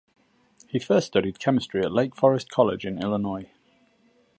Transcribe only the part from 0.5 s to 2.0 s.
He first studied chemistry at